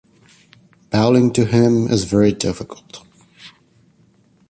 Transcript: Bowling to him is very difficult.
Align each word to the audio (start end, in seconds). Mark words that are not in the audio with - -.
Bowling 0.89 1.31
to 1.33 1.45
him 1.45 1.85
is 1.87 2.05
very 2.05 2.31
difficult. 2.31 3.03